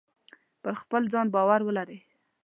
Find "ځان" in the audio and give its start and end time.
1.13-1.27